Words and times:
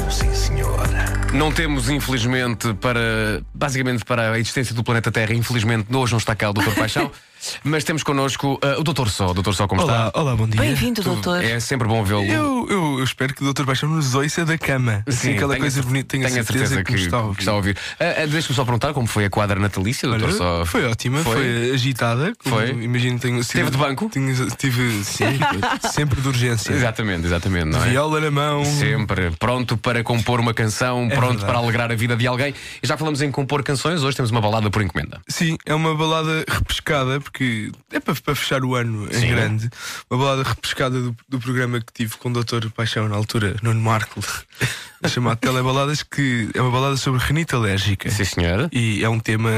Atenção, 0.00 0.10
sim 0.10 0.34
senhor. 0.34 0.88
Não 1.32 1.52
temos, 1.52 1.90
infelizmente, 1.90 2.72
para 2.74 3.42
basicamente 3.54 4.04
para 4.04 4.32
a 4.32 4.38
existência 4.38 4.74
do 4.74 4.82
planeta 4.82 5.12
Terra, 5.12 5.34
infelizmente, 5.34 5.94
hoje 5.94 6.12
não 6.12 6.18
está 6.18 6.34
cá 6.34 6.50
o 6.50 6.52
Dr. 6.52 6.74
Paixão, 6.74 7.10
mas 7.64 7.84
temos 7.84 8.02
connosco 8.02 8.58
uh, 8.64 8.80
o 8.80 8.84
Dr. 8.84 9.08
Só. 9.08 9.32
Dr. 9.32 9.52
Só, 9.52 9.66
como 9.66 9.82
Olá, 9.82 10.08
está? 10.08 10.20
olá, 10.20 10.36
bom 10.36 10.46
dia. 10.48 10.60
Bem-vindo, 10.60 11.02
doutor. 11.02 11.42
É 11.44 11.58
sempre 11.60 11.86
bom 11.88 12.02
vê-lo. 12.04 12.24
Eu, 12.24 12.66
eu, 12.68 12.98
eu 12.98 13.04
espero 13.04 13.34
que 13.34 13.42
o 13.44 13.52
Dr. 13.52 13.64
Paixão 13.64 13.88
nos 13.88 14.14
ouça 14.14 14.44
da 14.44 14.56
cama. 14.58 15.02
Assim, 15.06 15.32
aquela 15.34 15.52
tenho 15.54 15.60
coisa 15.62 15.80
a- 15.80 15.82
bonita, 15.82 16.08
tenho, 16.08 16.26
tenho 16.26 16.40
a 16.40 16.44
certeza, 16.44 16.84
que, 16.84 16.92
me 16.92 16.98
está 17.00 17.16
a 17.18 17.20
ouvir. 17.22 17.34
que 17.36 17.42
está 17.42 17.52
a 17.52 17.54
ouvir. 17.56 17.76
Ah, 17.98 18.04
ah, 18.22 18.26
Deixa-me 18.26 18.54
só 18.54 18.64
perguntar 18.64 18.92
como 18.92 19.06
foi 19.06 19.24
a 19.24 19.30
quadra 19.30 19.58
natalícia. 19.58 20.08
Olha, 20.10 20.30
Só. 20.32 20.64
Foi 20.64 20.84
ótima, 20.86 21.20
Foi? 21.22 21.34
foi, 21.36 21.70
agitada. 21.72 22.32
como 22.42 22.56
Foi? 22.56 22.70
Imagino 22.70 23.16
que 23.16 23.22
tenho 23.22 23.42
sido. 23.44 23.56
Teve 23.56 23.70
de 23.70 23.76
banco? 23.78 24.08
Tinha- 24.12 24.34
tive, 24.58 25.04
sim, 25.04 25.24
sempre 25.92 26.20
de 26.20 26.28
urgência. 26.28 26.72
Exatamente, 26.72 27.26
exatamente, 27.26 27.66
não 27.66 27.82
é? 27.84 27.88
Viola 27.90 28.20
na 28.20 28.30
mão. 28.30 28.64
Sempre 28.64 29.30
pronto 29.38 29.76
para 29.76 30.02
compor 30.04 30.40
uma 30.40 30.54
canção, 30.54 31.04
É 31.10 31.14
pronto 31.14 31.30
verdade. 31.38 31.46
para 31.46 31.58
alegrar 31.58 31.90
a 31.90 31.94
vida 31.94 32.16
de 32.16 32.26
alguém. 32.26 32.54
E 32.82 32.86
já 32.86 32.96
falamos 32.96 33.22
em 33.22 33.30
compor 33.30 33.62
canções, 33.62 34.02
hoje 34.02 34.16
temos 34.16 34.30
uma 34.30 34.40
balada 34.40 34.70
por 34.70 34.82
encomenda. 34.82 35.20
Sim, 35.28 35.56
é 35.66 35.74
uma 35.74 35.94
balada 35.94 36.44
repescada, 36.48 37.20
porque 37.30 37.70
é 37.92 38.00
para, 38.00 38.14
para 38.14 38.34
fechar 38.34 38.64
o 38.64 38.74
ano 38.74 39.08
Sim. 39.12 39.26
em 39.26 39.30
grande. 39.30 39.70
Uma 40.10 40.18
balada 40.20 40.42
repescada 40.42 41.00
do, 41.00 41.16
do 41.28 41.38
programa 41.38 41.80
que 41.80 41.92
tive 41.92 42.16
com 42.16 42.28
o 42.28 42.32
Dr. 42.32 42.68
Paixão 42.74 43.08
na 43.08 43.16
altura, 43.16 43.56
Nuno 43.62 43.80
Marco, 43.80 44.20
chamado 45.08 45.38
Telebaladas, 45.38 46.02
que 46.02 46.50
é 46.54 46.60
uma 46.60 46.70
balada 46.70 46.96
sobre 46.96 47.20
renite 47.24 47.54
alérgica. 47.54 48.10
Sim, 48.10 48.24
senhora. 48.24 48.68
E 48.72 49.02
é 49.04 49.08
um 49.08 49.18
tema 49.20 49.50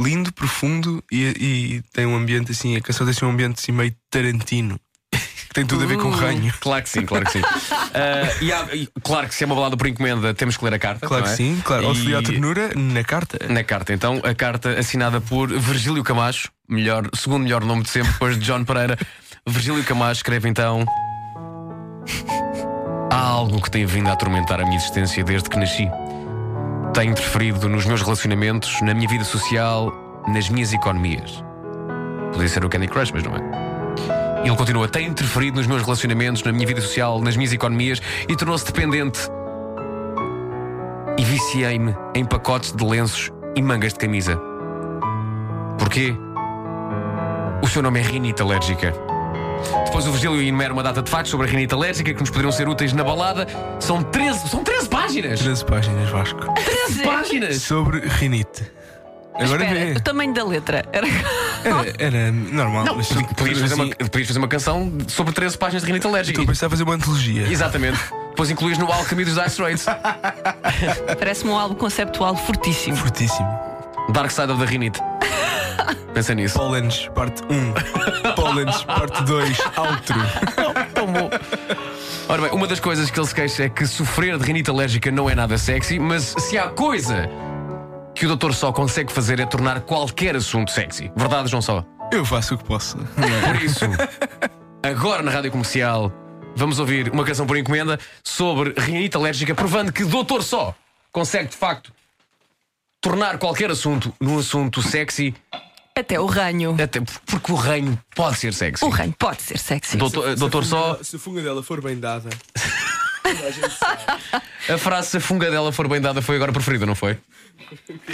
lindo, 0.00 0.32
profundo 0.32 1.04
e, 1.12 1.22
e 1.38 1.82
tem 1.92 2.06
um 2.06 2.16
ambiente 2.16 2.50
assim, 2.52 2.74
a 2.76 2.80
canção 2.80 3.06
tem 3.06 3.28
um 3.28 3.30
ambiente 3.30 3.60
assim 3.60 3.70
meio 3.72 3.94
tarantino. 4.10 4.80
Que 5.12 5.54
tem 5.54 5.64
tudo 5.66 5.84
a 5.84 5.86
ver 5.86 5.98
com 5.98 6.10
ranho. 6.10 6.52
Claro 6.58 6.82
que 6.82 6.88
sim, 6.90 7.06
claro 7.06 7.24
que 7.26 7.30
sim. 7.32 7.42
Ah, 7.44 8.34
e, 8.42 8.52
há- 8.52 8.74
e 8.74 8.88
claro 9.04 9.28
que 9.28 9.34
se 9.36 9.44
é 9.44 9.46
uma 9.46 9.54
balada 9.54 9.76
por 9.76 9.86
encomenda, 9.86 10.34
temos 10.34 10.56
que 10.56 10.64
ler 10.64 10.74
a 10.74 10.78
carta. 10.80 11.06
Claro 11.06 11.22
não 11.24 11.28
que 11.28 11.34
é? 11.34 11.36
sim, 11.36 11.62
claro. 11.64 11.84
E- 11.84 11.86
Auxiliar 11.86 12.22
ternura 12.24 12.72
na 12.74 13.04
carta. 13.04 13.38
Na 13.48 13.62
carta, 13.62 13.92
então, 13.92 14.20
a 14.24 14.34
carta 14.34 14.70
assinada 14.76 15.20
por 15.20 15.48
Virgílio 15.56 16.02
Camacho, 16.02 16.48
melhor, 16.68 17.08
segundo 17.14 17.44
melhor 17.44 17.64
nome 17.64 17.82
de 17.82 17.90
sempre, 17.90 18.12
depois 18.12 18.38
de 18.38 18.44
John 18.44 18.64
Pereira. 18.64 18.98
Virgílio 19.46 19.84
Camacho 19.84 20.18
escreve 20.18 20.48
então. 20.48 20.84
Há 23.10 23.16
algo 23.16 23.60
que 23.60 23.70
tem 23.70 23.86
vindo 23.86 24.08
a 24.08 24.12
atormentar 24.12 24.60
a 24.60 24.64
minha 24.64 24.76
existência 24.76 25.22
desde 25.22 25.48
que 25.48 25.58
nasci. 25.58 25.88
Tem 26.92 27.10
interferido 27.10 27.68
nos 27.68 27.86
meus 27.86 28.02
relacionamentos, 28.02 28.80
na 28.80 28.94
minha 28.94 29.08
vida 29.08 29.24
social, 29.24 29.92
nas 30.28 30.48
minhas 30.48 30.72
economias. 30.72 31.44
Podia 32.32 32.48
ser 32.48 32.64
o 32.64 32.68
Candy 32.68 32.88
Crush, 32.88 33.12
mas 33.12 33.22
não 33.22 33.36
é. 33.36 34.44
Ele 34.44 34.56
continua: 34.56 34.88
tem 34.88 35.06
interferido 35.06 35.56
nos 35.56 35.66
meus 35.66 35.82
relacionamentos, 35.82 36.42
na 36.42 36.52
minha 36.52 36.66
vida 36.66 36.80
social, 36.80 37.20
nas 37.20 37.36
minhas 37.36 37.52
economias 37.52 38.00
e 38.28 38.36
tornou-se 38.36 38.64
dependente. 38.64 39.20
E 41.16 41.24
viciei-me 41.24 41.94
em 42.14 42.24
pacotes 42.24 42.72
de 42.72 42.84
lenços 42.84 43.30
e 43.54 43.62
mangas 43.62 43.92
de 43.92 43.98
camisa. 44.00 44.40
Porquê? 45.78 46.16
O 47.62 47.66
seu 47.68 47.82
nome 47.82 48.00
é 48.00 48.02
rinite 48.02 48.42
alérgica. 48.42 48.92
Depois 49.86 50.06
o 50.06 50.12
Virgílio 50.12 50.40
enumera 50.42 50.72
uma 50.72 50.82
data 50.82 51.00
de 51.02 51.10
factos 51.10 51.30
sobre 51.30 51.46
a 51.46 51.50
rinite 51.50 51.72
alérgica 51.74 52.12
que 52.12 52.20
nos 52.20 52.28
poderiam 52.30 52.52
ser 52.52 52.68
úteis 52.68 52.92
na 52.92 53.02
balada. 53.02 53.46
São 53.80 54.02
13, 54.02 54.48
são 54.48 54.62
13 54.62 54.88
páginas! 54.88 55.40
13 55.40 55.64
páginas, 55.64 56.10
Vasco. 56.10 56.40
13 56.54 57.02
páginas! 57.02 57.62
Sobre 57.62 58.00
rinite. 58.00 58.70
Agora 59.34 59.64
Espera, 59.64 59.86
vê. 59.86 59.92
o 59.92 60.00
tamanho 60.00 60.32
da 60.32 60.44
letra. 60.44 60.84
Era... 60.92 61.06
Era, 61.64 61.94
era 61.98 62.30
normal. 62.32 62.84
Não, 62.84 62.96
mas 62.96 63.08
podi- 63.08 63.34
podias 63.34 63.58
fazer, 63.58 63.74
uma, 63.74 63.84
assim, 63.84 63.94
podias 63.94 64.28
fazer 64.28 64.38
uma 64.38 64.46
canção 64.48 64.92
sobre 65.08 65.32
13 65.32 65.58
páginas 65.58 65.82
de 65.82 65.86
rinite 65.88 66.06
alérgica. 66.06 66.32
Estou 66.40 66.44
a 66.44 66.54
pensar 66.54 66.66
em 66.66 66.70
fazer 66.70 66.82
uma 66.84 66.94
antologia. 66.94 67.48
Exatamente. 67.48 67.98
Depois 68.30 68.50
incluís 68.50 68.78
no 68.78 68.92
Alchemy 68.92 69.24
dos 69.24 69.34
Dire 69.34 69.48
Straits. 69.48 69.86
Parece-me 71.18 71.50
um 71.50 71.58
álbum 71.58 71.74
conceptual 71.74 72.36
fortíssimo. 72.36 72.96
Fortíssimo. 72.96 73.48
Dark 74.10 74.30
Side 74.30 74.52
of 74.52 74.60
the 74.64 74.70
Rinite. 74.70 75.00
Pensa 76.14 76.32
nisso. 76.32 76.56
Pollens, 76.56 77.08
parte 77.08 77.42
1. 77.42 77.72
Pollens, 78.34 78.84
parte 78.84 79.22
2. 79.24 79.58
Outro. 79.76 80.14
Tão 80.94 81.12
bom. 81.12 81.28
Ora 82.28 82.42
bem, 82.42 82.52
uma 82.52 82.68
das 82.68 82.78
coisas 82.78 83.10
que 83.10 83.18
ele 83.18 83.26
se 83.26 83.34
queixa 83.34 83.64
é 83.64 83.68
que 83.68 83.84
sofrer 83.84 84.38
de 84.38 84.44
rinite 84.44 84.70
alérgica 84.70 85.10
não 85.10 85.28
é 85.28 85.34
nada 85.34 85.58
sexy, 85.58 85.98
mas 85.98 86.34
se 86.38 86.56
há 86.56 86.68
coisa 86.68 87.28
que 88.14 88.26
o 88.26 88.28
doutor 88.28 88.54
só 88.54 88.72
consegue 88.72 89.12
fazer 89.12 89.40
é 89.40 89.46
tornar 89.46 89.80
qualquer 89.80 90.36
assunto 90.36 90.70
sexy. 90.70 91.10
Verdade, 91.16 91.50
João 91.50 91.60
Só? 91.60 91.84
Eu 92.12 92.24
faço 92.24 92.54
o 92.54 92.58
que 92.58 92.64
posso. 92.64 92.96
Por 92.96 93.62
isso, 93.62 93.84
agora 94.82 95.20
na 95.20 95.32
rádio 95.32 95.50
comercial, 95.50 96.12
vamos 96.54 96.78
ouvir 96.78 97.10
uma 97.10 97.24
canção 97.24 97.44
por 97.44 97.56
encomenda 97.56 97.98
sobre 98.22 98.72
rinite 98.78 99.16
alérgica, 99.16 99.52
provando 99.52 99.92
que 99.92 100.04
doutor 100.04 100.44
só 100.44 100.74
consegue 101.10 101.48
de 101.48 101.56
facto 101.56 101.92
tornar 103.00 103.38
qualquer 103.38 103.70
assunto 103.70 104.14
num 104.20 104.38
assunto 104.38 104.80
sexy, 104.80 105.34
Até 105.96 106.18
o 106.18 106.26
ranho. 106.26 106.76
até 106.82 107.00
porque 107.24 107.52
o 107.52 107.54
reino 107.54 107.96
pode 108.16 108.36
ser 108.38 108.52
sexy. 108.52 108.84
O 108.84 108.88
ranho 108.88 109.14
pode 109.16 109.42
ser 109.42 109.56
sexy. 109.58 109.96
Doutor, 109.96 110.34
doutor 110.34 110.64
só, 110.64 110.98
Se 111.02 111.14
a 111.14 111.18
funga 111.20 111.40
dela 111.40 111.62
for 111.62 111.80
bem 111.80 111.98
dada. 112.00 112.28
a 114.68 114.76
frase 114.78 115.08
se 115.10 115.16
a 115.18 115.20
funga 115.20 115.50
dela 115.50 115.72
for 115.72 115.86
bem 115.88 116.00
dada 116.00 116.20
foi 116.20 116.36
agora 116.36 116.52
preferida, 116.52 116.84
não 116.84 116.96
foi? 116.96 117.16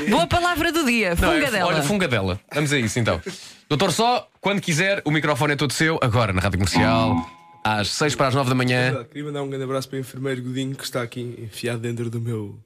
Boa 0.09 0.27
palavra 0.27 0.71
do 0.71 0.85
dia. 0.85 1.11
Não, 1.11 1.33
Funga 1.33 1.47
é- 1.47 1.51
dela. 1.51 1.67
Olha, 1.73 1.83
funga 1.83 2.07
dela. 2.07 2.41
Vamos 2.53 2.73
a 2.73 2.79
isso 2.79 2.99
então. 2.99 3.21
Doutor 3.69 3.93
Só, 3.93 4.29
quando 4.41 4.61
quiser, 4.61 5.01
o 5.05 5.11
microfone 5.11 5.55
é 5.55 5.57
todo 5.57 5.73
seu, 5.73 5.99
agora 6.03 6.33
na 6.35 6.41
rádio 6.41 6.59
comercial, 6.59 7.17
às 7.65 7.89
6 7.89 8.15
para 8.15 8.29
as 8.29 8.35
9 8.35 8.51
da 8.51 8.55
manhã. 8.55 9.05
Queria 9.05 9.25
mandar 9.25 9.43
um 9.43 9.49
grande 9.49 9.65
abraço 9.65 9.89
para 9.89 9.97
o 9.97 10.01
enfermeiro 10.01 10.43
Godinho 10.43 10.77
que 10.77 10.85
está 10.85 11.03
aqui 11.03 11.21
enfiado 11.43 11.79
dentro 11.81 12.11
do 12.11 12.21
meu 12.21 12.59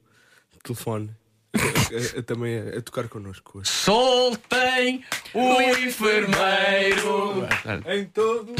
telefone. 0.63 1.09
A- 1.55 2.19
a- 2.19 2.23
também 2.23 2.57
a, 2.59 2.77
a 2.77 2.81
tocar 2.81 3.07
connosco 3.07 3.59
hoje. 3.59 3.69
Soltem 3.69 5.03
o 5.33 5.61
enfermeiro. 5.61 7.47
Em 7.87 8.05
todo. 8.05 8.53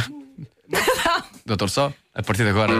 Doutor 1.45 1.69
Só, 1.69 1.93
a 2.13 2.23
partir 2.23 2.43
de 2.43 2.49
agora. 2.49 2.73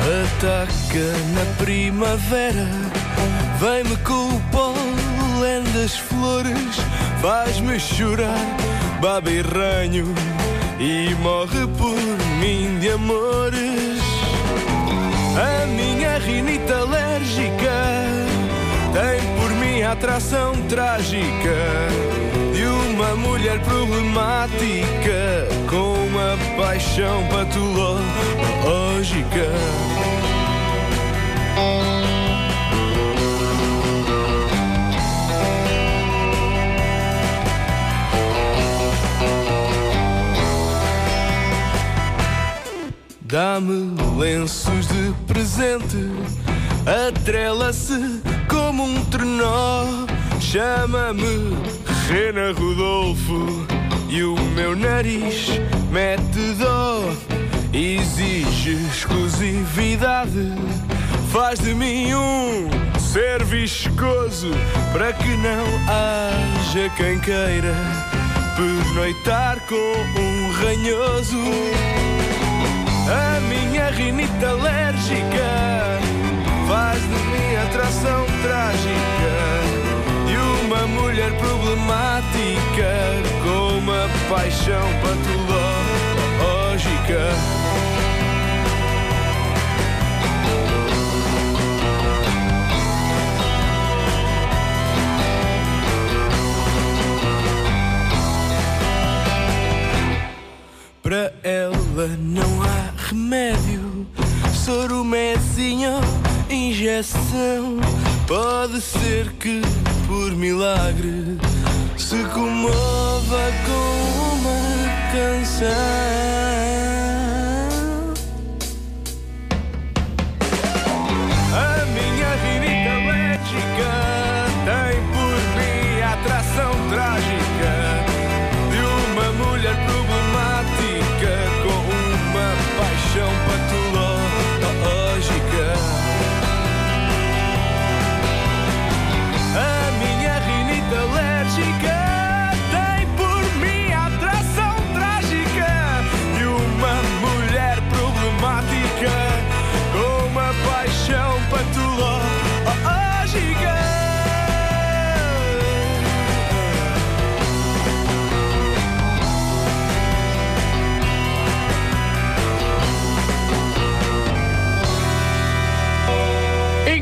Ataca 0.00 1.12
na 1.34 1.44
primavera, 1.64 2.66
vem-me 3.60 3.96
com 3.98 4.28
o 4.36 4.40
pólen 4.50 5.62
das 5.74 5.96
flores, 5.98 6.76
faz-me 7.20 7.78
chorar, 7.78 8.38
baba 9.00 9.30
e 9.30 9.42
ranho, 9.42 10.06
e 10.78 11.14
morre 11.16 11.66
por 11.76 11.98
mim 12.40 12.78
de 12.78 12.90
amores. 12.90 13.98
A 15.36 15.66
minha 15.66 16.18
rinite 16.18 16.72
alérgica 16.72 18.04
tem 18.92 19.20
por 19.36 19.50
mim 19.56 19.82
a 19.82 19.92
atração 19.92 20.54
trágica 20.68 21.88
de 22.54 22.64
uma 22.64 23.14
mulher 23.16 23.60
problemática 23.60 25.48
com 25.68 25.94
uma 26.06 26.38
paixão 26.56 27.26
patológica. 27.28 27.98
Dá-me 43.30 43.94
lenços 44.18 44.88
de 44.88 45.12
presente, 45.26 46.10
atrela-se 47.08 48.22
como 48.48 48.84
um 48.84 49.04
trenó. 49.04 49.84
Chama-me 50.40 51.54
Rena 52.08 52.52
Rodolfo 52.58 53.66
e 54.08 54.22
o 54.22 54.34
meu 54.54 54.74
nariz 54.74 55.60
mete 55.92 56.54
dó. 56.58 57.02
Exige 57.70 58.78
exclusividade, 58.90 60.54
faz 61.30 61.58
de 61.58 61.74
mim 61.74 62.14
um 62.14 62.70
ser 62.98 63.44
viscoso 63.44 64.48
para 64.90 65.12
que 65.12 65.36
não 65.36 65.66
haja 65.86 66.88
quem 66.96 67.20
queira 67.20 67.74
pernoitar 68.56 69.60
com 69.66 69.74
um 69.74 70.50
ranhoso. 70.52 71.36
A 73.10 73.40
minha 73.40 73.88
rinite 73.90 74.44
alérgica 74.44 75.98
faz 76.68 77.00
de 77.00 77.08
mim 77.08 77.56
atração 77.66 78.26
trágica 78.42 79.36
de 80.26 80.36
uma 80.62 80.86
mulher 80.88 81.32
problemática 81.38 82.92
com 83.42 83.78
uma 83.78 84.06
paixão 84.28 84.86
patológica. 85.00 85.98
Remédio, 103.08 104.06
soro, 104.52 105.04
mesinho, 105.04 106.00
injeção. 106.50 107.78
Pode 108.26 108.80
ser 108.80 109.32
que, 109.40 109.60
por 110.06 110.32
milagre, 110.32 111.38
se 111.96 112.22
comova 112.34 113.52
com 113.66 114.34
uma 114.34 115.12
canção. 115.12 116.07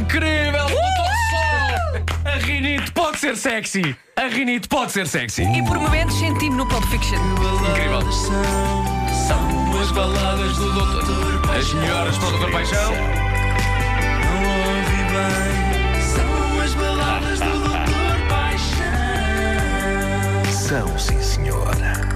Incrível! 0.07 0.69
Doutor 0.69 1.11
Sol! 1.31 2.05
A 2.25 2.37
rinite 2.39 2.93
pode 2.93 3.19
ser 3.19 3.37
sexy! 3.37 3.97
A 4.15 4.29
rinite 4.29 4.69
pode 4.69 4.93
ser 4.93 5.09
sexy! 5.09 5.43
E 5.43 5.63
por 5.65 5.81
momentos 5.81 6.17
senti-me 6.17 6.55
no 6.57 6.65
Pulp 6.69 6.85
Fiction. 6.85 7.19
Incrível! 7.71 8.01
São 8.13 9.81
as 9.81 9.91
baladas 9.91 10.57
do 10.57 10.73
Doutor. 10.73 11.51
As 11.51 11.75
melhores 11.75 12.17
para 12.19 12.29
o 12.29 12.31
Doutor 12.31 12.53
Paixão. 12.53 12.93
Não 14.23 14.43
ouvi 14.77 15.03
bem. 15.11 16.01
São 16.01 16.61
as 16.63 16.75
baladas 16.75 17.41
do 17.41 17.51
Doutor 17.51 18.29
Paixão. 18.29 18.87
São, 20.53 20.97
sim, 20.97 21.21
senhora. 21.21 22.16